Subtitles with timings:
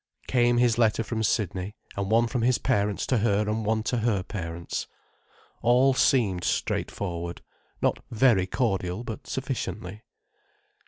[0.25, 3.97] Came his letter from Sydney, and one from his parents to her and one to
[3.97, 4.87] her parents.
[5.61, 10.01] All seemed straightforward—not very cordial, but sufficiently.